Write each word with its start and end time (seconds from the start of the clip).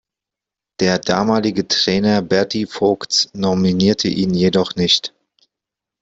Der 0.79 0.97
damalige 0.97 1.67
Trainer 1.67 2.23
Berti 2.23 2.65
Vogts 2.65 3.29
nominierte 3.35 4.07
ihn 4.07 4.33
jedoch 4.33 4.75
nicht. 4.75 5.13